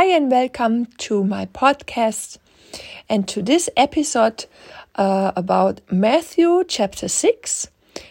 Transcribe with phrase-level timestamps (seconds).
[0.00, 2.38] Hi, and welcome to my podcast
[3.06, 4.46] and to this episode
[4.94, 7.68] uh, about Matthew chapter 6.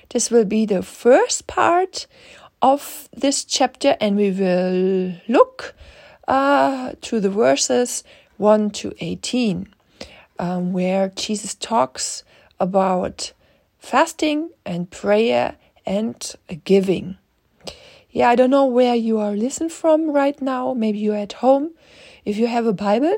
[0.09, 2.05] This will be the first part
[2.61, 5.73] of this chapter, and we will look
[6.27, 8.03] uh, to the verses
[8.37, 9.67] 1 to 18,
[10.37, 12.23] um, where Jesus talks
[12.59, 13.33] about
[13.79, 15.55] fasting and prayer
[15.87, 16.35] and
[16.65, 17.17] giving
[18.11, 20.73] yeah, I don't know where you are listening from right now.
[20.73, 21.71] Maybe you're at home.
[22.25, 23.17] If you have a Bible,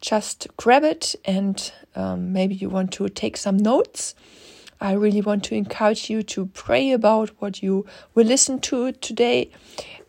[0.00, 4.14] just grab it and um, maybe you want to take some notes.
[4.80, 9.50] I really want to encourage you to pray about what you will listen to today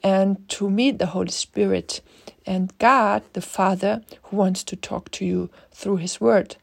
[0.02, 2.02] and to meet the Holy Spirit
[2.46, 6.56] and God, the Father, who wants to talk to you through His Word.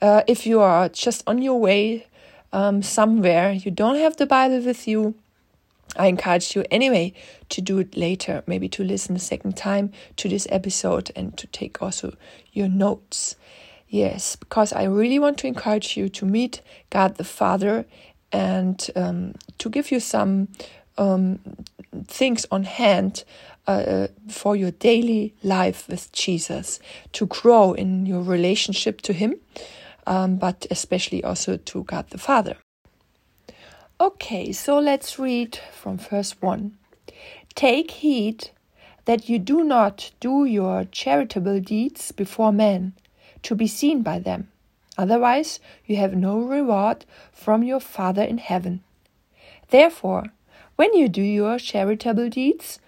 [0.00, 2.06] Uh, if you are just on your way
[2.52, 5.14] um, somewhere, you don't have the Bible with you,
[5.98, 7.12] I encourage you anyway
[7.50, 11.46] to do it later, maybe to listen a second time to this episode and to
[11.46, 12.14] take also
[12.52, 13.36] your notes.
[13.88, 17.86] Yes, because I really want to encourage you to meet God the Father
[18.32, 20.48] and um, to give you some
[20.98, 21.38] um,
[22.06, 23.24] things on hand
[23.66, 26.80] uh, for your daily life with Jesus,
[27.12, 29.36] to grow in your relationship to Him,
[30.06, 32.56] um, but especially also to God the Father.
[33.98, 36.76] Okay, so let's read from verse 1.
[37.54, 38.50] Take heed
[39.06, 42.92] that you do not do your charitable deeds before men,
[43.42, 44.48] to be seen by them.
[44.98, 48.82] Otherwise, you have no reward from your Father in heaven.
[49.70, 50.24] Therefore,
[50.76, 52.78] when you do your charitable deeds,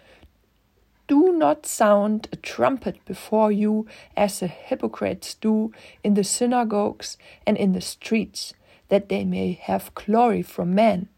[1.06, 5.72] do not sound a trumpet before you as the hypocrites do
[6.04, 8.52] in the synagogues and in the streets
[8.89, 11.09] that they may have glory from men.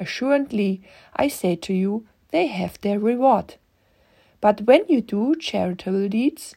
[0.00, 0.82] Assuredly,
[1.16, 3.56] I say to you, they have their reward.
[4.40, 6.54] But when you do charitable deeds,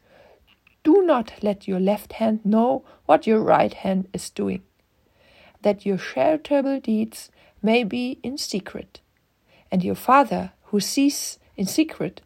[0.84, 4.64] do not let your left hand know what your right hand is doing,
[5.62, 7.30] that your charitable deeds
[7.62, 9.00] may be in secret.
[9.72, 12.22] And your Father, who sees in secret,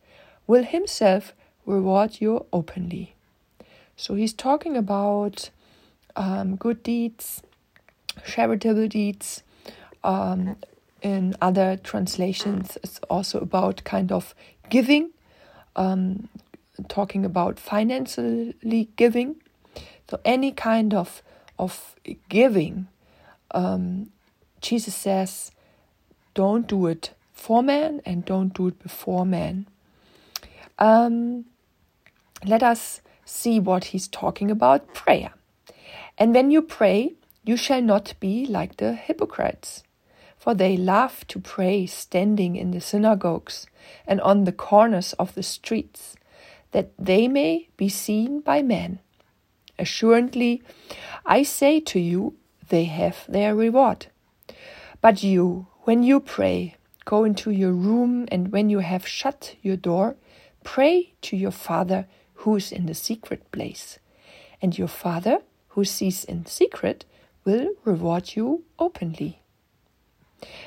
[0.48, 1.34] will himself
[1.66, 3.16] reward you openly.
[3.98, 5.50] So he's talking about
[6.16, 7.42] um, good deeds
[8.26, 9.44] charitable deeds.
[10.04, 10.58] Um,
[11.02, 14.34] in other translations, it's also about kind of
[14.70, 15.12] giving,
[15.76, 16.30] um,
[16.88, 19.36] talking about financially giving.
[20.10, 21.22] So any kind of
[21.58, 21.96] of
[22.28, 22.88] giving,
[23.52, 24.12] um,
[24.62, 25.52] Jesus says,
[26.34, 29.68] don't do it for man and don't do it before man.
[30.80, 31.46] Um,
[32.46, 35.34] let us see what he's talking about prayer.
[36.18, 37.14] And when you pray,
[37.46, 39.84] you shall not be like the hypocrites,
[40.38, 43.68] for they love to pray standing in the synagogues
[44.08, 46.16] and on the corners of the streets,
[46.72, 49.00] that they may be seen by men.
[49.78, 50.64] Assuredly,
[51.26, 52.36] I say to you,
[52.70, 54.08] they have their reward.
[55.02, 56.76] But you, when you pray,
[57.06, 60.16] go into your room, and when you have shut your door,
[60.64, 62.08] pray to your Father
[62.40, 64.00] who is in the secret place.
[64.62, 67.06] And your Father, who sees in secret,
[67.46, 69.40] will reward you openly.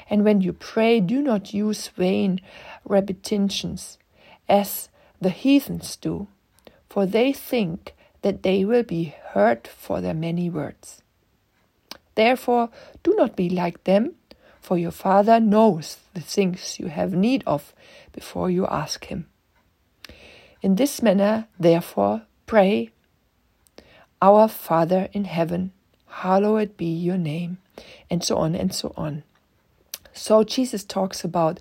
[0.08, 2.40] And when you pray, do not use vain
[2.84, 3.98] repetitions
[4.48, 4.88] as
[5.20, 6.28] the heathens do,
[6.88, 11.02] for they think that they will be heard for their many words.
[12.14, 12.70] Therefore,
[13.02, 14.14] do not be like them,
[14.60, 17.74] for your Father knows the things you have need of
[18.12, 19.26] before you ask Him.
[20.60, 22.90] In this manner, therefore, pray,
[24.20, 25.72] Our Father in heaven
[26.22, 27.58] hallowed be your name,
[28.10, 29.22] and so on and so on.
[30.12, 31.60] So Jesus talks about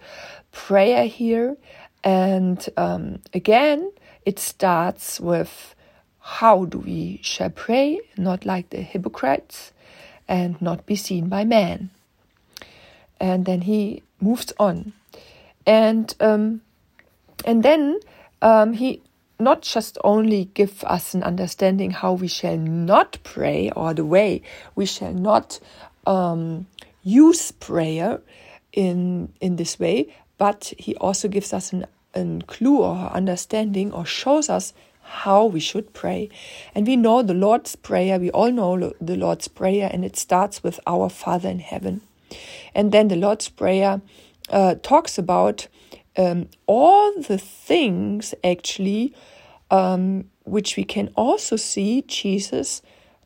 [0.51, 1.57] prayer here,
[2.03, 3.91] and um, again,
[4.25, 5.76] it starts with
[6.20, 9.72] how do we shall pray, not like the hypocrites,
[10.28, 11.90] and not be seen by man.
[13.20, 14.93] And then he moves on,
[15.66, 16.61] and um,
[17.46, 17.99] and then
[18.41, 19.02] um, he
[19.39, 24.41] not just only give us an understanding how we shall not pray or the way
[24.75, 25.59] we shall not
[26.05, 26.66] um,
[27.03, 28.22] use prayer
[28.73, 34.05] in in this way, but he also gives us an, an clue or understanding or
[34.05, 36.29] shows us how we should pray.
[36.75, 40.63] And we know the Lord's Prayer, we all know the Lord's Prayer, and it starts
[40.63, 42.01] with Our Father in heaven.
[42.75, 44.01] And then the Lord's Prayer
[44.49, 45.67] uh, talks about
[46.17, 49.14] um, all the things actually
[49.69, 52.81] um, which we can also see Jesus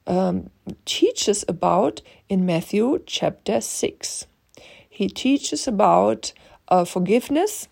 [0.07, 0.49] um,
[0.85, 4.25] teaches about in Matthew chapter 6.
[4.89, 6.33] He teaches about
[6.67, 7.67] uh, forgiveness,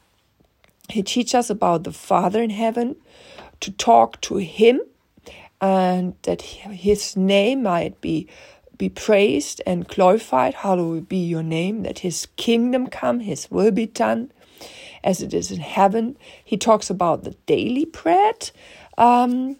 [0.90, 2.96] he teaches about the Father in heaven,
[3.60, 4.82] to talk to Him
[5.62, 8.28] and that His name might be
[8.78, 10.54] be praised and glorified.
[10.56, 14.32] Hallowed be your name, that his kingdom come, his will be done
[15.04, 16.18] as it is in heaven.
[16.44, 18.52] He talks about the daily bread
[19.00, 19.56] um,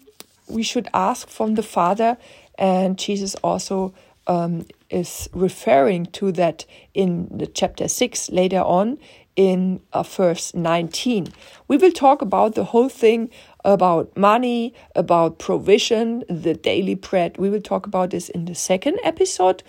[0.46, 2.18] we should ask from the Father,
[2.58, 3.94] and Jesus also
[4.26, 8.98] um, is referring to that in the chapter 6 later on
[9.36, 11.28] in uh, verse 19.
[11.68, 13.30] We will talk about the whole thing
[13.64, 17.38] about money, about provision, the daily bread.
[17.38, 19.62] We will talk about this in the second episode.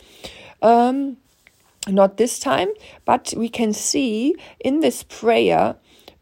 [0.61, 1.17] Um,
[1.87, 2.69] not this time,
[3.05, 5.75] but we can see in this prayer,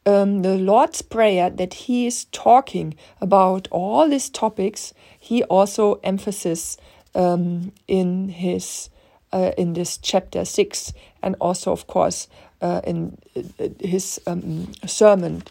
[0.06, 4.94] um, the Lord's Prayer, that He is talking about all these topics.
[5.20, 6.78] He also emphasizes
[7.14, 8.90] um, in His
[9.32, 12.28] uh, in this chapter six, and also, of course,
[12.62, 15.44] uh, in uh, his um, sermon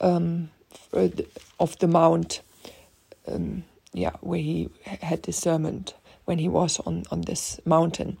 [0.00, 0.50] um,
[1.58, 2.40] of the Mount,
[3.28, 5.86] um, yeah, where he had the sermon
[6.24, 8.18] when he was on, on this mountain.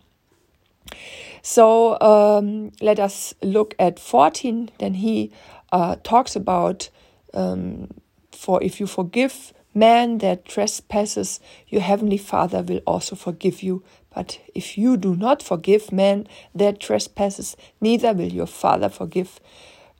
[1.42, 4.70] So um, let us look at 14.
[4.78, 5.32] Then he
[5.72, 6.90] uh, talks about
[7.34, 7.88] um,
[8.32, 13.82] for if you forgive man their trespasses, your heavenly Father will also forgive you.
[14.14, 19.40] But if you do not forgive men their trespasses, neither will your Father forgive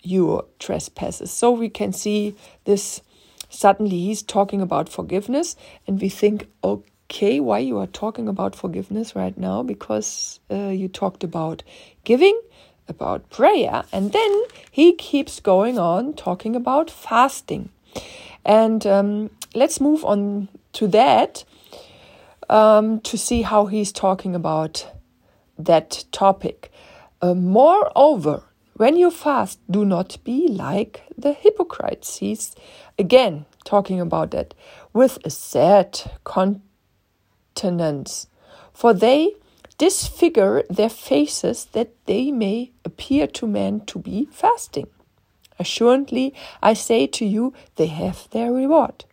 [0.03, 1.31] your trespasses.
[1.31, 2.35] So we can see
[2.65, 3.03] this
[3.49, 5.57] suddenly he's talking about forgiveness,
[5.87, 6.90] and we think, okay,
[7.41, 9.63] why you are talking about forgiveness right now?
[9.63, 11.63] Because uh, you talked about
[12.05, 12.41] giving,
[12.89, 17.71] about prayer, and then he keeps going on talking about fasting.
[18.45, 21.45] And um, let's move on to that
[22.49, 24.87] um, to see how he's talking about
[25.59, 26.71] that topic.
[27.21, 32.19] Uh, moreover, when you fast, do not be like the hypocrites.
[32.19, 32.55] He's
[32.99, 34.55] again talking about that
[34.93, 36.01] with a sad
[37.55, 38.27] countenance,
[38.73, 39.35] for they
[39.79, 44.87] disfigure their faces that they may appear to men to be fasting.
[45.59, 49.05] Assuredly, I say to you, they have their reward.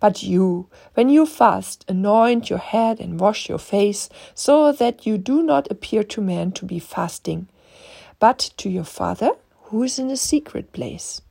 [0.00, 5.18] But you, when you fast, anoint your head and wash your face, so that you
[5.18, 7.48] do not appear to men to be fasting,
[8.18, 9.32] but to your Father
[9.64, 11.22] who is in a secret place.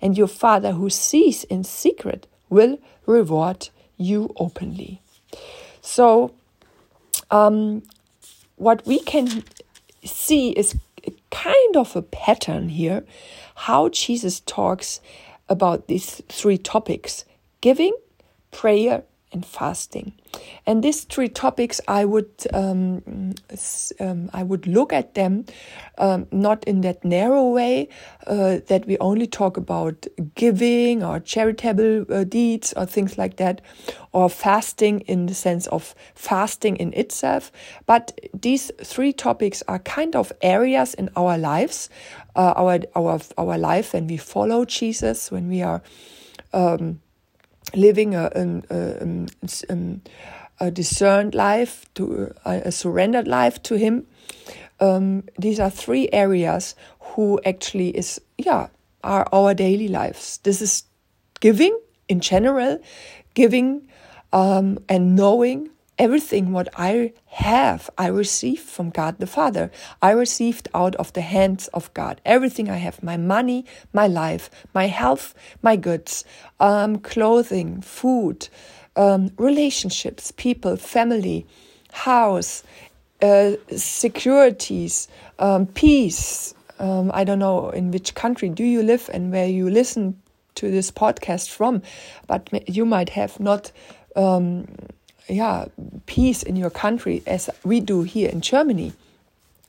[0.00, 5.02] And your Father who sees in secret will reward you openly.
[5.90, 6.34] So,
[7.30, 7.82] um,
[8.56, 9.42] what we can
[10.04, 10.76] see is
[11.30, 13.06] kind of a pattern here
[13.54, 15.00] how Jesus talks
[15.48, 17.24] about these three topics
[17.62, 17.94] giving,
[18.50, 20.12] prayer, and fasting.
[20.66, 23.34] And these three topics, I would um,
[24.00, 25.44] um, I would look at them
[25.98, 27.88] um, not in that narrow way
[28.26, 33.60] uh, that we only talk about giving or charitable uh, deeds or things like that,
[34.12, 37.50] or fasting in the sense of fasting in itself.
[37.86, 41.90] But these three topics are kind of areas in our lives,
[42.36, 45.82] uh, our our our life when we follow Jesus, when we are.
[46.52, 47.00] Um,
[47.74, 49.26] living a, a,
[49.70, 50.00] a,
[50.60, 54.06] a discerned life, to a, surrendered life to Him.
[54.80, 58.68] Um, these are three areas who actually is yeah
[59.02, 60.38] are our daily lives.
[60.42, 60.84] This is
[61.40, 62.80] giving in general,
[63.34, 63.88] giving
[64.32, 69.70] um, and knowing everything what I have, I received from God the Father.
[70.00, 72.20] I received out of the hands of God.
[72.24, 76.24] Everything I have my money, my life, my health, my goods,
[76.60, 78.48] um, clothing, food,
[78.96, 81.46] um, relationships, people, family,
[81.92, 82.62] house,
[83.20, 86.54] uh, securities, um, peace.
[86.78, 90.20] Um, I don't know in which country do you live and where you listen
[90.54, 91.82] to this podcast from,
[92.26, 93.72] but you might have not
[94.16, 94.66] um,
[95.28, 95.66] yeah,
[96.06, 98.92] peace in your country as we do here in Germany,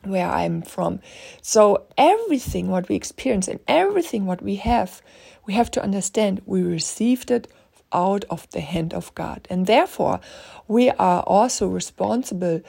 [0.03, 0.99] where I'm from.
[1.41, 5.01] So everything what we experience and everything what we have,
[5.45, 7.47] we have to understand we received it
[7.91, 9.47] out of the hand of God.
[9.49, 10.19] And therefore,
[10.67, 12.61] we are also responsible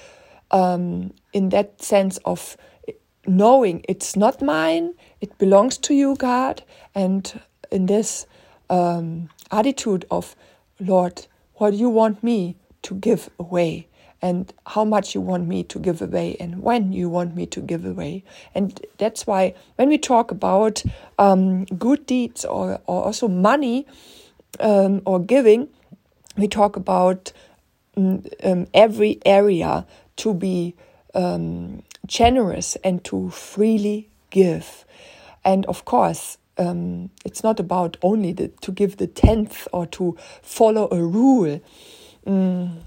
[0.51, 2.57] um, in that sense of
[3.27, 6.63] knowing it's not mine, it belongs to you, God.
[6.95, 8.27] And in this
[8.69, 10.35] um, attitude of,
[10.81, 13.87] Lord, what do you want me to give away
[14.23, 17.61] and how much you want me to give away and when you want me to
[17.61, 18.23] give away.
[18.55, 20.83] And that's why when we talk about
[21.19, 23.87] um, good deeds or, or also money
[24.61, 25.69] um, or giving,
[26.37, 27.33] we talk about
[27.97, 30.75] mm, um, every area to be
[31.15, 34.85] um, generous and to freely give.
[35.45, 40.17] And of course, um, it's not about only the, to give the tenth or to
[40.43, 41.61] follow a rule,
[42.27, 42.81] um,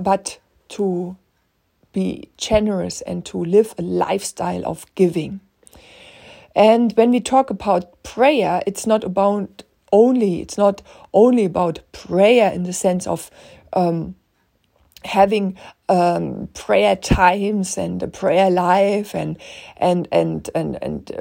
[0.00, 0.38] but
[0.70, 1.16] to
[1.92, 5.40] be generous and to live a lifestyle of giving.
[6.54, 10.82] And when we talk about prayer, it's not about only it's not
[11.14, 13.30] only about prayer in the sense of
[13.72, 14.14] um,
[15.04, 15.56] having
[15.88, 19.38] um, prayer times and a prayer life and
[19.76, 21.12] and and and and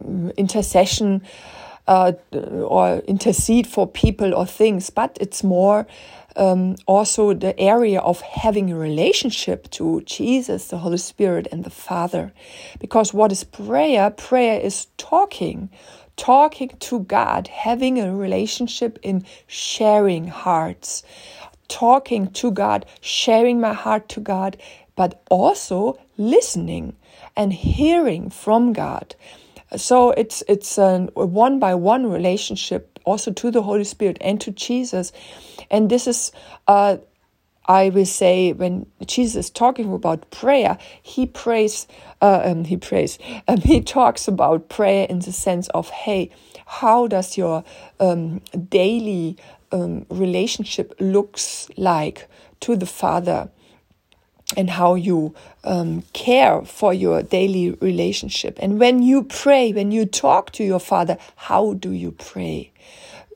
[0.00, 1.22] um, intercession
[1.90, 5.88] uh, or intercede for people or things, but it's more
[6.36, 11.70] um, also the area of having a relationship to Jesus, the Holy Spirit, and the
[11.70, 12.32] Father.
[12.78, 14.08] Because what is prayer?
[14.10, 15.68] Prayer is talking,
[16.16, 21.02] talking to God, having a relationship in sharing hearts,
[21.68, 24.56] talking to God, sharing my heart to God,
[24.94, 26.94] but also listening
[27.36, 29.16] and hearing from God.
[29.76, 34.50] So it's it's a one by one relationship also to the Holy Spirit and to
[34.50, 35.12] Jesus,
[35.70, 36.32] and this is.
[36.66, 36.98] Uh,
[37.66, 41.86] I will say when Jesus is talking about prayer, he prays,
[42.20, 46.30] uh, um, he prays, um, he talks about prayer in the sense of, hey,
[46.66, 47.62] how does your
[48.00, 49.36] um, daily
[49.70, 53.50] um, relationship looks like to the Father?
[54.56, 58.58] And how you um, care for your daily relationship.
[58.60, 62.72] And when you pray, when you talk to your father, how do you pray?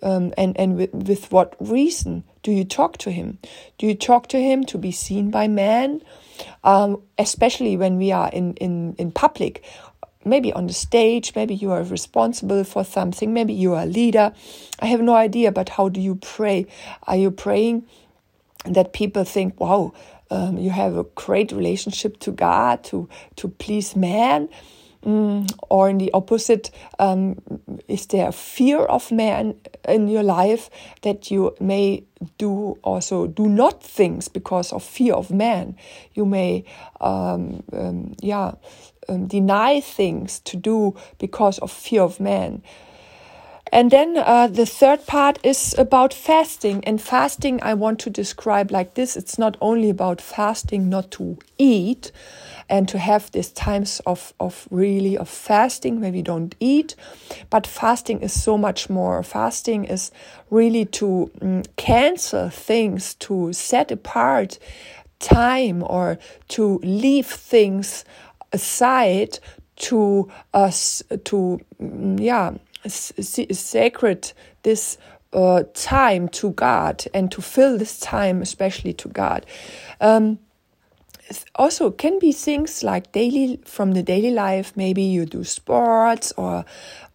[0.03, 3.39] Um, and and with, with what reason do you talk to him?
[3.79, 6.03] Do you talk to him to be seen by man?
[6.65, 9.65] Um, especially when we are in, in, in public,
[10.25, 14.33] maybe on the stage, maybe you are responsible for something, maybe you are a leader.
[14.81, 16.67] I have no idea, but how do you pray?
[17.05, 17.87] Are you praying
[18.65, 19.93] that people think, wow,
[20.35, 24.49] um, you have a great relationship to God, to to please man,
[25.05, 27.41] mm, or in the opposite, um,
[27.89, 29.55] is there a fear of man
[29.89, 30.71] in your life
[31.03, 32.05] that you may
[32.39, 35.77] do also do not things because of fear of man?
[36.15, 36.65] You may,
[37.01, 38.53] um, um yeah,
[39.09, 42.63] um, deny things to do because of fear of man.
[43.73, 46.85] And then uh, the third part is about fasting.
[46.85, 51.39] And fasting, I want to describe like this it's not only about fasting not to
[51.59, 52.13] eat
[52.69, 56.95] and to have these times of, of really of fasting where we don't eat,
[57.51, 59.23] but fasting is so much more.
[59.23, 60.11] Fasting is
[60.51, 64.59] really to um, cancel things, to set apart
[65.19, 66.19] time or
[66.49, 68.05] to leave things
[68.53, 69.39] aside
[69.77, 72.53] to us to mm, yeah
[72.87, 74.99] sacred this
[75.33, 79.47] uh, time to God and to fill this time especially to God.
[80.01, 80.39] Um,
[81.55, 86.65] also can be things like daily from the daily life maybe you do sports or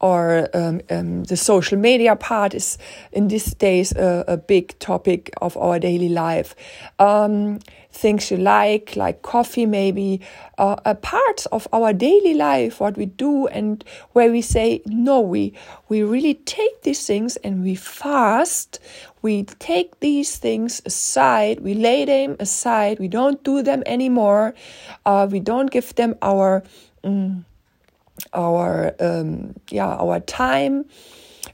[0.02, 2.78] or um, um, the social media part is
[3.12, 6.56] in these days a, a big topic of our daily life.
[7.00, 7.60] Um,
[7.92, 10.22] things you like like coffee maybe
[10.60, 15.20] uh, a part of our daily life what we do and where we say no
[15.20, 15.52] we
[15.90, 18.80] we really take these things and we fast
[19.22, 24.54] we take these things aside, we lay them aside, we don't do them anymore,
[25.06, 26.64] uh, we don't give them our
[27.04, 27.46] um,
[28.34, 30.86] our um, yeah our time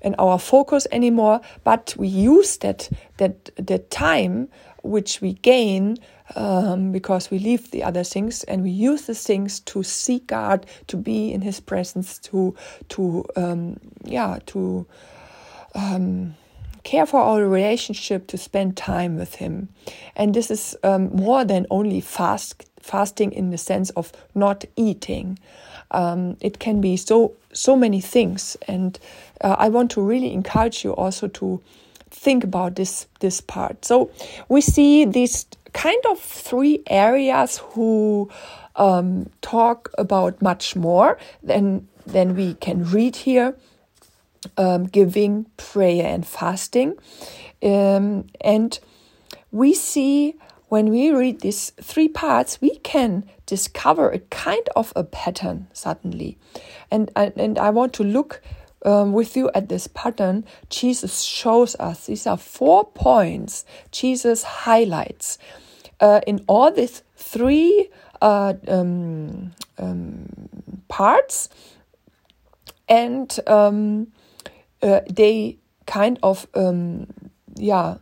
[0.01, 4.49] and our focus anymore, but we use that that that time
[4.83, 5.97] which we gain
[6.35, 10.65] um, because we leave the other things and we use the things to seek God,
[10.87, 12.55] to be in His presence, to
[12.89, 14.85] to um, yeah to
[15.73, 16.35] um,
[16.85, 19.67] care for our relationship, to spend time with Him.
[20.15, 25.39] And this is um, more than only fast fasting in the sense of not eating.
[25.91, 28.97] Um, it can be so so many things, and
[29.41, 31.61] uh, I want to really encourage you also to
[32.11, 33.83] think about this this part.
[33.83, 34.09] So
[34.47, 38.29] we see these kind of three areas who
[38.75, 43.55] um, talk about much more than than we can read here
[44.57, 46.97] um, giving, prayer, and fasting.
[47.63, 48.79] Um, and
[49.51, 50.35] we see
[50.69, 56.37] when we read these three parts, we can discover a kind of a pattern suddenly.
[56.89, 58.41] And, and I want to look
[58.85, 60.45] um, with you at this pattern.
[60.69, 65.37] Jesus shows us these are four points Jesus highlights
[65.99, 67.89] uh, in all these three
[68.21, 70.27] uh, um, um,
[70.87, 71.49] parts.
[72.87, 74.07] And um,
[74.85, 77.07] uh, they kind of um,
[77.55, 77.97] yeah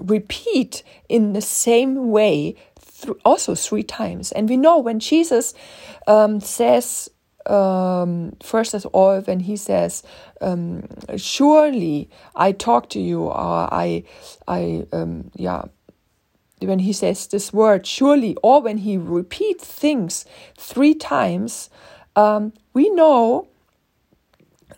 [0.00, 2.56] repeat in the same way
[3.02, 4.32] th- also three times.
[4.32, 5.54] And we know when jesus
[6.06, 7.10] um, says
[7.46, 10.02] um, first of all, when he says,
[10.40, 14.04] um, "Surely I talk to you," or I,
[14.48, 15.64] I, um, yeah,
[16.60, 20.24] when he says this word, surely, or when he repeats things
[20.56, 21.68] three times,
[22.16, 23.48] um, we know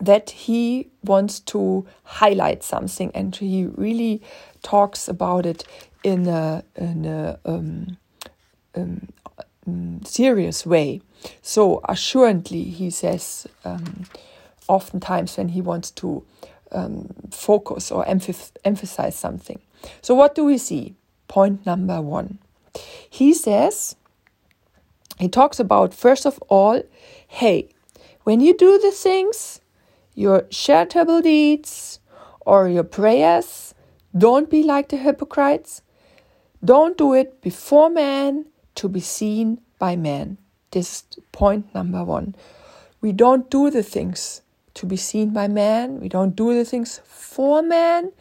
[0.01, 4.23] that he wants to highlight something and he really
[4.63, 5.65] talks about it
[6.03, 7.97] in a, in a um,
[8.75, 9.09] um,
[9.69, 11.01] mm, serious way.
[11.43, 14.05] So, assuredly, he says um,
[14.69, 16.25] oftentimes when he wants to
[16.73, 19.61] um, focus or emph- emphasize something.
[20.03, 20.95] So, what do we see?
[21.29, 22.39] Point number one.
[23.09, 23.97] He says,
[25.19, 26.83] he talks about, first of all,
[27.27, 27.69] hey,
[28.25, 29.61] when you do the things,
[30.17, 32.01] your charitable deeds
[32.41, 33.75] or your prayers,
[34.17, 35.83] don't be like the hypocrites.
[36.65, 40.39] Don't do it before man to be seen by man.
[40.73, 42.35] This is point number one.
[43.01, 44.41] We don't do the things
[44.75, 46.01] to be seen by man.
[46.01, 48.13] We don't do the things for man.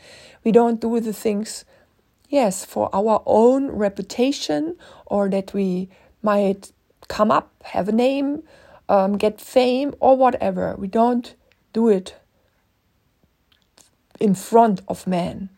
[0.43, 1.65] We don't do the things,
[2.29, 4.75] yes, for our own reputation
[5.05, 5.89] or that we
[6.21, 6.71] might
[7.07, 8.43] come up, have a name,
[8.89, 10.75] um, get fame, or whatever.
[10.77, 11.33] We don't
[11.75, 12.15] do it
[14.17, 15.49] in front of man.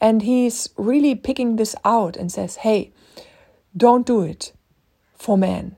[0.00, 2.92] And he's really picking this out and says, hey,
[3.76, 4.52] don't do it
[5.14, 5.74] for man.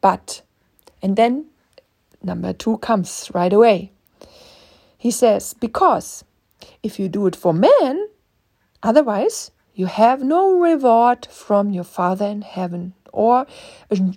[0.00, 0.40] But,
[1.02, 1.50] and then
[2.22, 3.92] number two comes right away.
[4.96, 6.24] He says, because
[6.82, 8.08] if you do it for man,
[8.82, 12.94] otherwise you have no reward from your Father in heaven.
[13.12, 13.46] Or,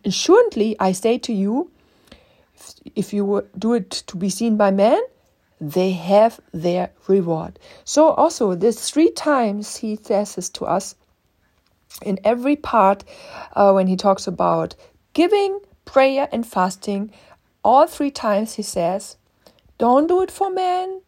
[0.05, 1.71] assuredly, I say to you,
[2.95, 5.01] if you do it to be seen by men,
[5.59, 7.59] they have their reward.
[7.85, 10.95] So, also, this three times he says this to us
[12.01, 13.03] in every part
[13.53, 14.75] uh, when he talks about
[15.13, 17.11] giving, prayer, and fasting.
[17.63, 19.17] All three times he says,
[19.77, 21.01] Don't do it for men,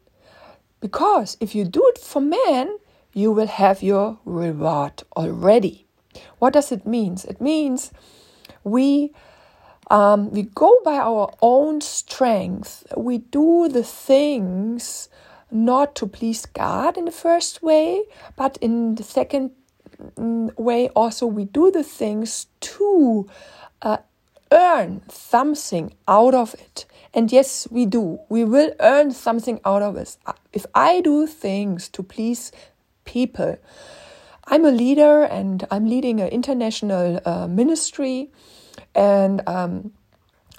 [0.79, 2.77] because if you do it for men,
[3.13, 5.85] you will have your reward already.
[6.39, 7.17] What does it mean?
[7.27, 7.91] It means
[8.63, 9.13] we
[9.91, 12.85] um, we go by our own strength.
[12.97, 15.09] We do the things
[15.51, 18.03] not to please God in the first way,
[18.35, 19.51] but in the second
[20.17, 23.29] mm, way, also we do the things to
[23.81, 23.97] uh,
[24.51, 26.85] earn something out of it.
[27.13, 28.19] And yes, we do.
[28.27, 30.17] We will earn something out of it.
[30.51, 32.51] If I do things to please
[33.05, 33.57] people,
[34.47, 38.31] I'm a leader and I'm leading an international uh, ministry
[38.93, 39.91] and um,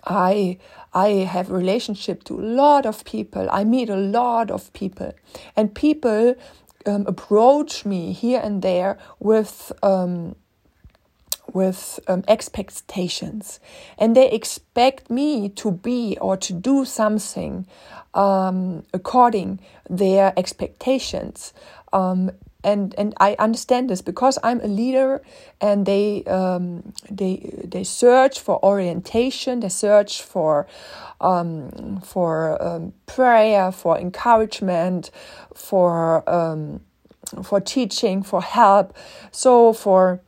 [0.05, 0.59] I
[0.95, 3.49] I have a relationship to a lot of people.
[3.51, 5.13] I meet a lot of people,
[5.57, 6.35] and people
[6.87, 9.73] um, approach me here and there with.
[9.83, 10.37] Um,
[11.53, 13.61] with um, expectations,
[13.99, 17.67] and they expect me to be or to do something
[18.15, 21.55] um, according their expectations.
[21.93, 22.33] Um,
[22.67, 25.23] and and I understand this because I'm a leader,
[25.61, 30.67] and they um, they they search for orientation, they search for
[31.21, 35.13] um, for um, prayer, for encouragement,
[35.55, 36.81] for um,
[37.45, 38.97] for teaching, for help,
[39.31, 40.21] so for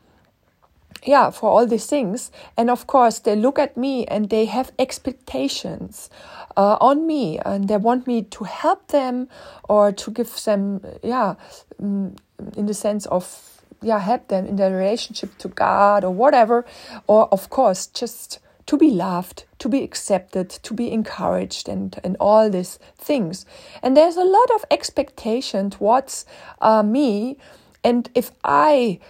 [1.04, 2.30] yeah for all these things.
[2.56, 6.08] And of course they look at me and they have expectations
[6.56, 9.28] uh, on me and they want me to help them
[9.68, 11.34] or to give them yeah
[11.80, 12.16] mm,
[12.56, 16.64] in the sense of yeah help them in their relationship to god or whatever
[17.06, 22.16] or of course just to be loved to be accepted to be encouraged and and
[22.20, 23.46] all these things.
[23.82, 26.26] And there's a lot of expectation towards
[26.60, 27.38] uh, me.
[27.82, 29.00] And if i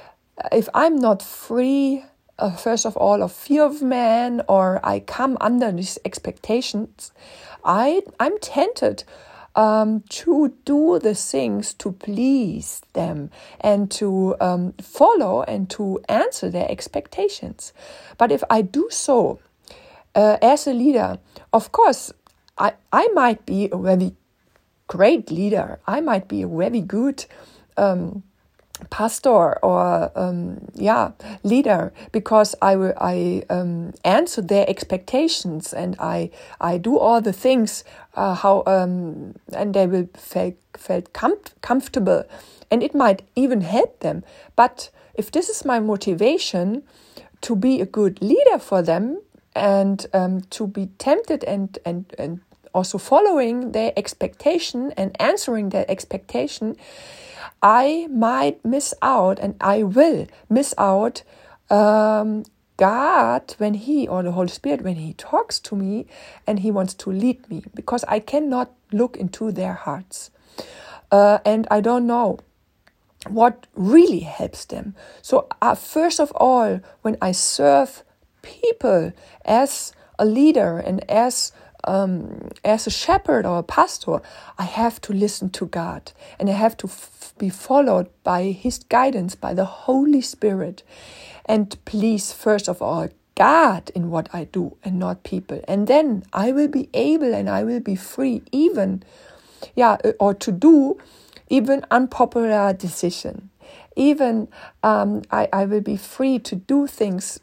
[0.52, 2.04] if i'm not free
[2.38, 7.10] uh, first of all of fear of man or i come under these expectations
[7.64, 9.02] i i'm tempted
[9.58, 13.28] um, to do the things to please them
[13.60, 17.72] and to um, follow and to answer their expectations.
[18.18, 19.40] But if I do so
[20.14, 21.18] uh, as a leader,
[21.52, 22.12] of course,
[22.56, 24.14] I, I might be a very
[24.86, 25.80] great leader.
[25.88, 27.26] I might be a very good
[27.76, 28.22] um,
[28.90, 31.10] pastor or um, yeah
[31.42, 37.84] leader because I I um, answer their expectations and I I do all the things
[38.14, 42.24] uh, how um, and they will feel felt com- comfortable
[42.70, 44.24] and it might even help them.
[44.56, 46.82] But if this is my motivation
[47.40, 49.20] to be a good leader for them
[49.54, 52.40] and um, to be tempted and and and
[52.74, 56.76] also following their expectation and answering their expectation
[57.62, 61.22] I might miss out and I will miss out
[61.70, 62.44] um,
[62.78, 66.06] God, when He, or the Holy Spirit, when He talks to me
[66.46, 70.30] and He wants to lead me, because I cannot look into their hearts.
[71.10, 72.38] Uh, and I don't know
[73.26, 74.94] what really helps them.
[75.22, 78.04] So, uh, first of all, when I serve
[78.42, 79.12] people
[79.44, 81.52] as a leader and as
[81.88, 84.20] um, as a shepherd or a pastor,
[84.58, 88.80] I have to listen to God and I have to f- be followed by His
[88.80, 90.82] guidance, by the Holy Spirit.
[91.46, 95.62] And please, first of all, God in what I do and not people.
[95.68, 99.02] And then I will be able and I will be free, even,
[99.76, 100.98] yeah, uh, or to do
[101.48, 103.50] even unpopular decision.
[103.96, 104.48] Even
[104.82, 107.40] um, I, I will be free to do things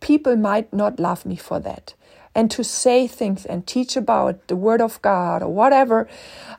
[0.00, 1.94] people might not love me for that
[2.34, 6.08] and to say things and teach about the Word of God or whatever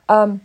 [0.08, 0.40] um,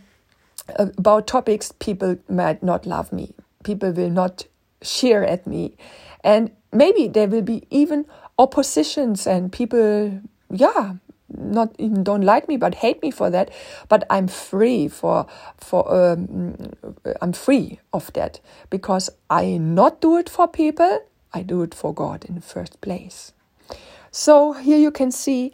[0.76, 3.34] about topics, people might not love me.
[3.64, 4.46] People will not
[4.82, 5.76] cheer at me.
[6.22, 8.06] And maybe there will be even
[8.38, 10.94] oppositions and people, yeah,
[11.36, 13.50] not even don't like me but hate me for that
[13.88, 16.56] but i'm free for for um,
[17.22, 21.00] i'm free of that because i not do it for people
[21.32, 23.32] i do it for god in the first place
[24.10, 25.52] so here you can see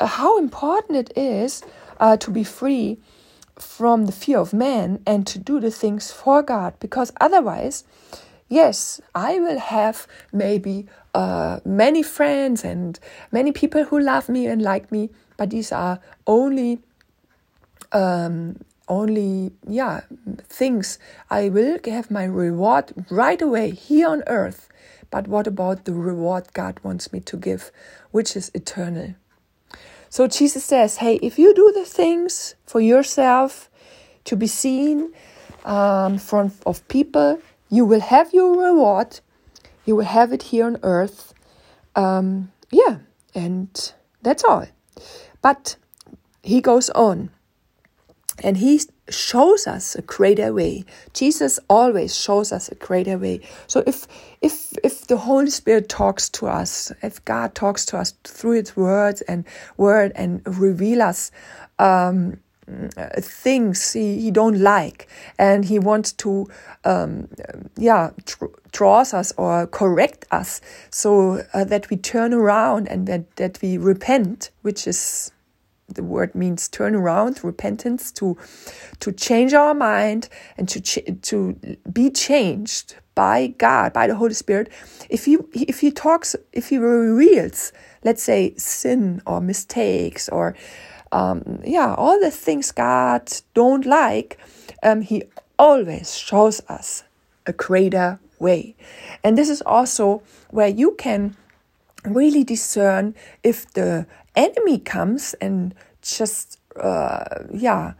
[0.00, 1.62] uh, how important it is
[2.00, 2.98] uh, to be free
[3.58, 7.84] from the fear of man and to do the things for God, because otherwise,
[8.48, 12.98] yes, I will have maybe uh, many friends and
[13.30, 16.80] many people who love me and like me, but these are only
[17.92, 18.56] um,
[18.88, 20.00] only yeah
[20.48, 20.98] things
[21.30, 24.68] I will have my reward right away here on earth
[25.12, 27.70] but what about the reward God wants me to give,
[28.10, 29.14] which is eternal?
[30.08, 33.70] So Jesus says, hey, if you do the things for yourself
[34.24, 35.12] to be seen
[35.64, 39.20] um, in front of people, you will have your reward.
[39.84, 41.34] You will have it here on earth.
[41.94, 42.98] Um, yeah,
[43.34, 44.66] and that's all.
[45.42, 45.76] But
[46.42, 47.30] he goes on
[48.42, 50.84] and he shows us a greater way.
[51.12, 53.40] Jesus always shows us a greater way.
[53.66, 54.06] So if
[54.40, 58.76] if if the holy spirit talks to us if god talks to us through its
[58.76, 59.44] words and
[59.76, 61.30] word and reveal us
[61.78, 62.38] um,
[63.18, 66.46] things he, he don't like and he wants to
[66.84, 67.28] um,
[67.76, 70.60] yeah tr- draws us or correct us
[70.90, 75.32] so uh, that we turn around and that, that we repent which is
[75.94, 78.36] the word means turn around, repentance, to
[79.00, 81.56] to change our mind and to to
[81.92, 84.70] be changed by God, by the Holy Spirit.
[85.10, 87.72] If he if he talks, if he reveals,
[88.04, 90.54] let's say sin or mistakes or
[91.12, 94.38] um, yeah, all the things God don't like,
[94.82, 95.24] um, he
[95.58, 97.04] always shows us
[97.46, 98.74] a greater way,
[99.22, 101.36] and this is also where you can
[102.04, 107.94] really discern if the enemy comes and just uh, yeah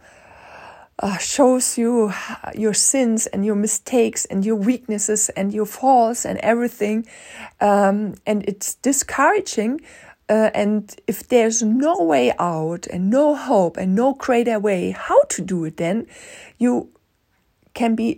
[0.99, 2.13] uh, shows you
[2.55, 7.05] your sins and your mistakes and your weaknesses and your faults and everything.
[7.59, 9.81] Um, and it's discouraging
[10.29, 15.21] uh, and if there's no way out and no hope and no greater way how
[15.23, 16.07] to do it then
[16.57, 16.89] you
[17.73, 18.17] can be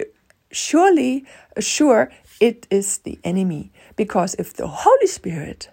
[0.51, 1.25] surely
[1.59, 3.71] sure it is the enemy.
[3.95, 5.69] Because if the holy spirit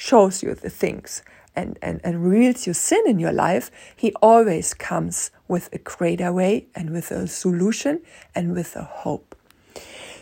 [0.00, 1.22] shows you the things
[1.54, 6.32] and, and, and reveals your sin in your life, He always comes with a greater
[6.32, 8.00] way and with a solution
[8.34, 9.36] and with a hope.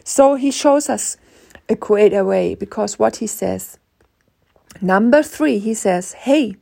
[0.03, 1.17] So He shows us
[1.69, 3.79] a greater way because what He says.
[4.81, 6.57] Number three, He says, Hey,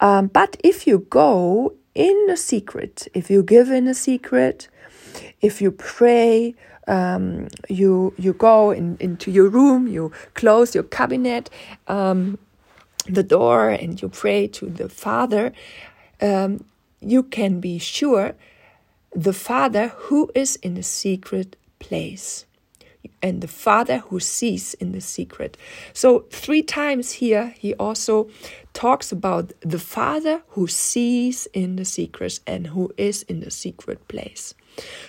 [0.00, 4.68] um, but if you go in a secret, if you give in a secret,
[5.40, 6.54] if you pray,
[6.86, 11.50] um, you you go in, into your room, you close your cabinet,
[11.88, 12.38] um,
[13.06, 15.52] the door, and you pray to the Father.
[16.20, 16.64] Um,
[17.00, 18.34] you can be sure
[19.14, 22.46] the Father who is in the secret place
[23.22, 25.56] and the Father who sees in the secret.
[25.92, 28.28] So, three times here, he also
[28.72, 34.06] talks about the Father who sees in the secret and who is in the secret
[34.08, 34.54] place.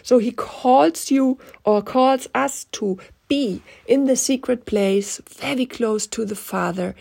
[0.04, 6.08] So he calls you or calls us to be in the secret place, very close
[6.08, 6.96] to the Father,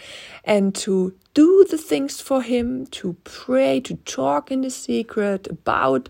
[0.45, 6.09] and to do the things for Him, to pray, to talk in the secret about,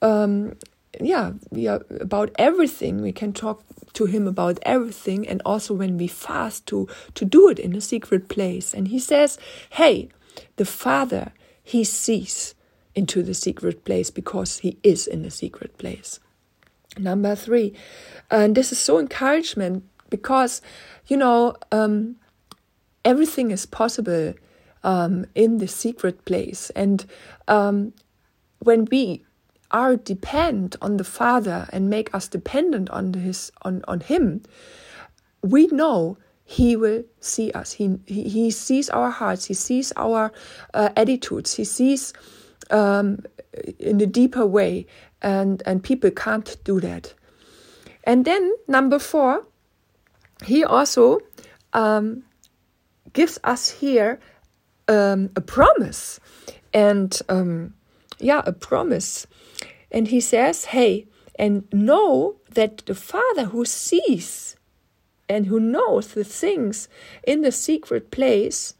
[0.00, 0.56] um,
[1.00, 3.00] yeah, yeah, about everything.
[3.00, 3.62] We can talk
[3.94, 7.80] to Him about everything, and also when we fast, to to do it in a
[7.80, 8.74] secret place.
[8.74, 9.38] And He says,
[9.70, 10.08] "Hey,
[10.56, 12.54] the Father, He sees."
[12.94, 16.20] Into the secret place because he is in the secret place.
[16.98, 17.74] Number three,
[18.30, 20.60] and this is so encouragement because,
[21.06, 22.16] you know, um,
[23.04, 24.34] everything is possible
[24.84, 26.70] um, in the secret place.
[26.70, 27.06] And
[27.48, 27.94] um,
[28.58, 29.24] when we
[29.70, 34.42] are depend on the Father and make us dependent on his on, on him,
[35.42, 37.72] we know he will see us.
[37.72, 39.46] He, he, he sees our hearts.
[39.46, 40.30] He sees our
[40.74, 41.54] uh, attitudes.
[41.54, 42.12] He sees
[42.70, 43.24] um,
[43.78, 44.86] in a deeper way,
[45.20, 47.14] and and people can't do that.
[48.04, 49.44] And then number four,
[50.44, 51.20] he also
[51.72, 52.24] um,
[53.12, 54.20] gives us here
[54.88, 56.20] um, a promise,
[56.72, 57.74] and um,
[58.18, 59.26] yeah, a promise.
[59.90, 61.06] And he says, "Hey,
[61.38, 64.56] and know that the Father who sees
[65.28, 66.88] and who knows the things
[67.26, 68.74] in the secret place,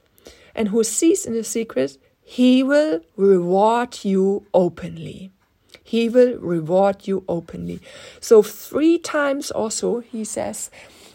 [0.54, 1.96] and who sees in the secret,
[2.38, 5.30] he will reward you openly."
[5.92, 7.78] He will reward you openly.
[8.18, 10.70] So, three times also, he says,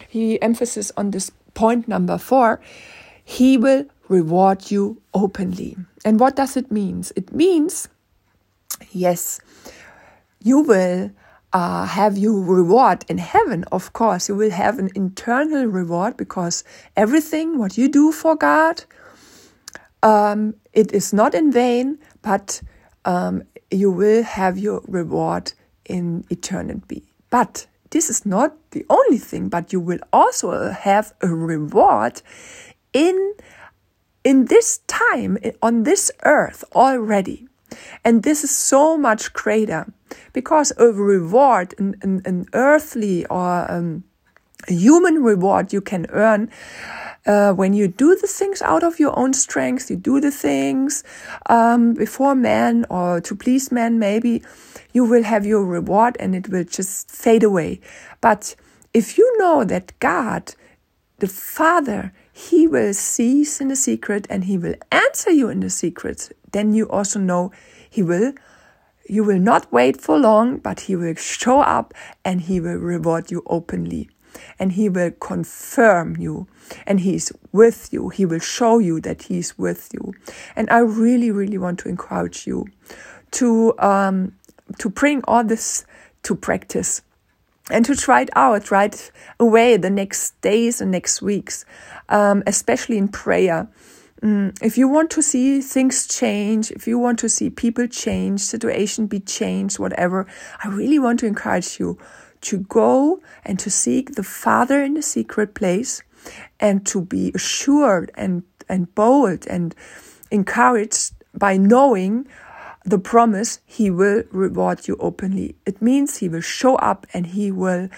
[0.08, 2.62] he emphasis on this point number four,
[3.24, 5.78] he will reward you openly.
[6.06, 7.04] And what does it mean?
[7.16, 7.90] It means,
[8.92, 9.40] yes,
[10.44, 11.10] you will
[11.54, 14.30] uh, have you reward in heaven, of course.
[14.30, 16.64] You will have an internal reward because
[16.96, 18.84] everything what you do for God,
[20.04, 22.62] um, it is not in vain, but
[23.06, 25.54] um, you will have your reward
[25.86, 27.04] in eternity.
[27.30, 32.22] But this is not the only thing, but you will also have a reward
[32.94, 33.34] in
[34.24, 37.48] in this time on this earth already.
[38.04, 39.86] And this is so much greater
[40.34, 44.04] because a reward, an, an, an earthly or um,
[44.68, 46.50] human reward you can earn
[47.28, 51.04] uh, when you do the things out of your own strength, you do the things
[51.50, 54.42] um, before men or to please men, maybe
[54.94, 57.82] you will have your reward and it will just fade away.
[58.22, 58.56] But
[58.94, 60.56] if you know that God,
[61.20, 65.70] the Father, He will cease in the secret and He will answer you in the
[65.70, 67.52] secret, then you also know
[67.90, 68.34] He will.
[69.10, 73.32] You will not wait for long, but He will show up and He will reward
[73.32, 74.10] you openly
[74.60, 76.48] and he will confirm you
[76.86, 78.10] and he's with you.
[78.10, 80.14] He will show you that he's with you.
[80.56, 82.68] And I really, really want to encourage you
[83.32, 84.34] to, um,
[84.80, 85.86] to bring all this
[86.24, 87.02] to practice
[87.70, 91.66] and to try it out right away the next days and next weeks,
[92.10, 93.68] um, especially in prayer.
[94.22, 98.42] Mm, if you want to see things change, if you want to see people change,
[98.42, 100.26] situation be changed, whatever,
[100.64, 102.00] I really want to encourage you
[102.42, 106.04] to go and to seek the Father in the secret place
[106.60, 109.76] and to be assured and, and bold and
[110.32, 112.28] encouraged by knowing
[112.84, 115.56] the promise he will reward you openly.
[115.66, 117.90] It means he will show up and he will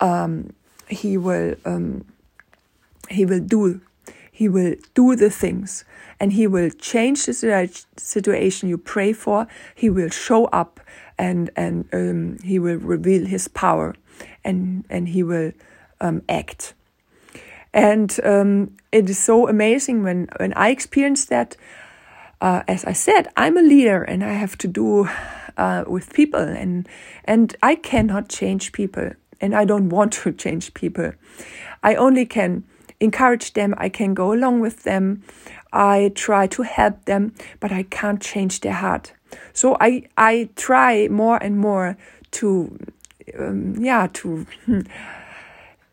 [0.00, 0.52] um,
[0.88, 2.04] he will um,
[3.08, 3.80] he will do
[4.32, 5.84] he will do the things
[6.22, 9.48] and he will change the situation you pray for.
[9.74, 10.78] He will show up
[11.18, 13.94] and and um, he will reveal his power
[14.44, 15.50] and and he will
[16.00, 16.74] um, act
[17.74, 21.56] and um, it is so amazing when when I experience that
[22.40, 25.08] uh, as I said I'm a leader and I have to do
[25.56, 26.88] uh, with people and
[27.24, 31.12] and I cannot change people and I don't want to change people
[31.82, 32.64] I only can
[33.02, 33.74] encourage them.
[33.78, 35.22] I can go along with them.
[35.72, 39.12] I try to help them but I can't change their heart.
[39.52, 41.96] So I, I try more and more
[42.32, 42.78] to,
[43.38, 44.46] um, yeah, to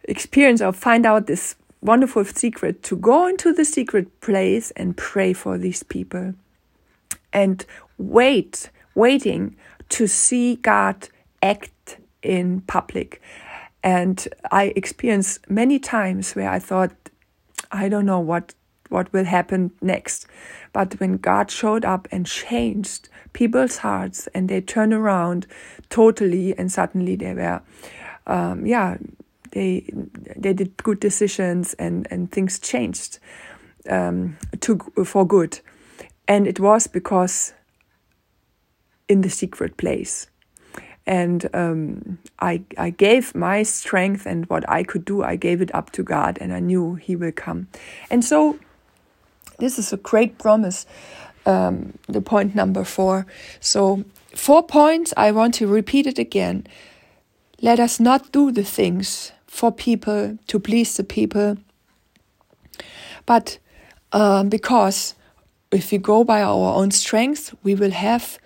[0.03, 5.33] experience or find out this wonderful secret to go into the secret place and pray
[5.33, 6.33] for these people.
[7.31, 7.65] And
[7.97, 9.55] wait, waiting
[9.89, 11.07] to see God
[11.41, 13.21] act in public.
[13.81, 16.91] And I experienced many times where I thought,
[17.71, 18.53] I don't know what
[18.89, 20.25] what will happen next.
[20.73, 25.45] But when God showed up and changed people's hearts and they turned around
[25.89, 27.61] totally and suddenly they were,
[28.25, 28.97] um, yeah,
[29.51, 29.89] they
[30.35, 33.19] they did good decisions and and things changed
[33.89, 35.59] um, to for good,
[36.27, 37.53] and it was because
[39.07, 40.27] in the secret place.
[41.09, 45.73] And um, I, I gave my strength and what I could do, I gave it
[45.73, 47.67] up to God, and I knew He will come.
[48.11, 48.59] And so
[49.57, 50.85] this is a great promise.
[51.47, 53.25] Um, the point number four.
[53.59, 54.03] So,
[54.35, 55.11] four points.
[55.17, 56.67] I want to repeat it again.
[57.59, 61.57] Let us not do the things for people to please the people,
[63.25, 63.57] but
[64.11, 65.15] uh, because
[65.71, 68.37] if we go by our own strength, we will have,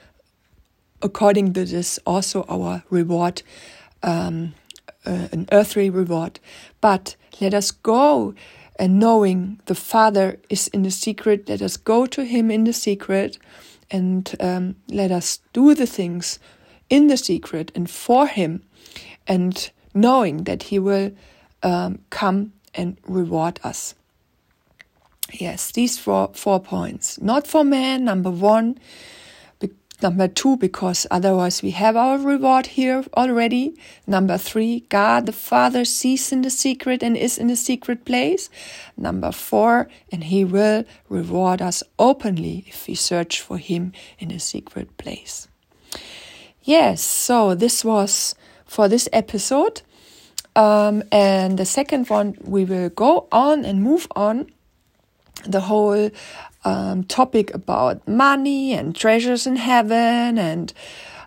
[1.04, 3.44] according to this, also our reward,
[4.02, 4.54] um,
[5.06, 6.40] uh, an earthly reward.
[6.82, 8.34] But let us go
[8.78, 12.74] and knowing the Father is in the secret, let us go to Him in the
[12.74, 13.38] secret
[13.92, 16.40] and um, let us do the things
[16.90, 18.64] in the secret and for Him,
[19.28, 21.12] and knowing that He will
[21.62, 23.94] um, come and reward us.
[25.32, 27.22] Yes, these four, four points.
[27.22, 28.78] Not for man, number one.
[30.02, 33.76] Number two, because otherwise we have our reward here already.
[34.06, 38.50] Number three, God the Father sees in the secret and is in the secret place.
[38.98, 44.40] Number four, and He will reward us openly if we search for Him in the
[44.40, 45.48] secret place.
[46.64, 49.82] Yes, so this was for this episode.
[50.56, 54.48] Um, and the second one, we will go on and move on
[55.46, 56.10] the whole
[56.66, 60.74] um, topic about money and treasures in heaven and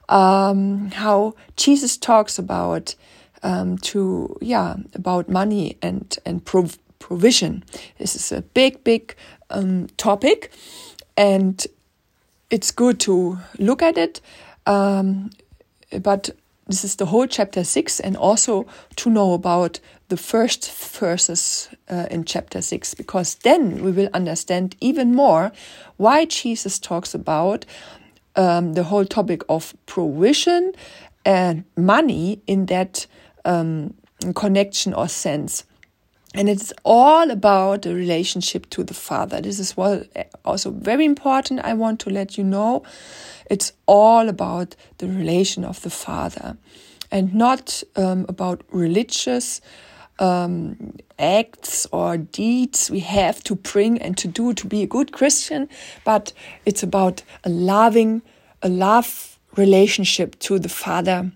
[0.09, 2.94] um, how Jesus talks about
[3.42, 7.64] um, to yeah about money and and prov- provision.
[7.99, 9.14] This is a big big
[9.51, 10.53] um, topic,
[11.16, 11.64] and
[12.51, 14.20] it's good to look at it.
[14.66, 15.31] Um,
[16.03, 16.31] but
[16.66, 22.07] this is the whole chapter 6 and also to know about the first verses uh,
[22.11, 25.51] in chapter 6 because then we will understand even more
[25.97, 27.64] why jesus talks about
[28.37, 30.73] um, the whole topic of provision
[31.25, 33.07] and money in that
[33.45, 33.95] um,
[34.35, 35.64] connection or sense.
[36.35, 39.40] And it's all about the relationship to the father.
[39.40, 40.09] This is what
[40.45, 42.83] also very important i want to let you know.
[43.51, 46.57] It's all about the relation of the Father
[47.12, 49.61] and not um, about religious
[50.18, 55.12] um, acts or deeds we have to bring and to do to be a good
[55.12, 55.68] Christian,
[56.05, 56.33] but
[56.64, 58.22] it's about a loving,
[58.62, 61.31] a love relationship to the Father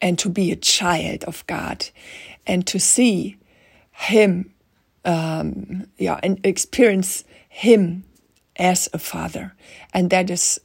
[0.00, 1.88] and to be a child of God
[2.46, 3.36] and to see
[3.92, 4.52] Him,
[5.04, 8.04] um, yeah, and experience Him
[8.56, 9.54] as a Father.
[9.92, 10.60] And that is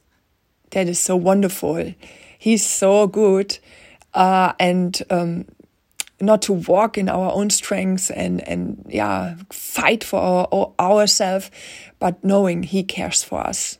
[0.70, 1.94] that is so wonderful.
[2.38, 3.58] He's so good.
[4.14, 5.46] Uh, and um,
[6.20, 11.50] not to walk in our own strengths and, and yeah, fight for our, ourselves,
[11.98, 13.78] but knowing He cares for us.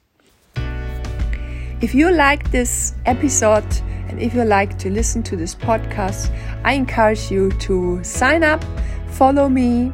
[1.80, 3.64] If you like this episode
[4.08, 6.30] and if you like to listen to this podcast,
[6.64, 8.62] I encourage you to sign up,
[9.08, 9.92] follow me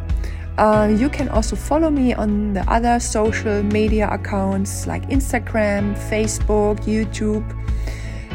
[0.58, 6.80] uh, you can also follow me on the other social media accounts like Instagram, Facebook,
[6.84, 7.44] YouTube.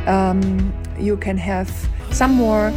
[0.07, 1.69] Um, you can have
[2.11, 2.71] some more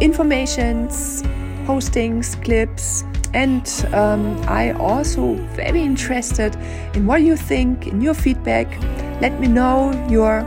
[0.00, 1.22] informations,
[1.66, 6.54] postings, clips, and um, I also very interested
[6.94, 8.66] in what you think, in your feedback.
[9.20, 10.40] Let me know your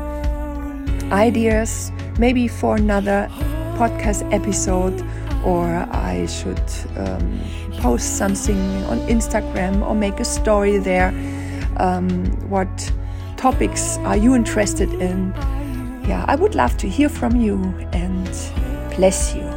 [1.11, 3.27] ideas, maybe for another
[3.77, 5.01] podcast episode,
[5.43, 6.61] or I should.
[6.97, 7.39] Um,
[7.85, 11.09] post something on Instagram or make a story there.
[11.77, 12.91] Um, what
[13.37, 15.33] topics are you interested in?
[16.07, 17.57] Yeah, I would love to hear from you
[17.93, 18.27] and
[18.95, 19.54] bless you.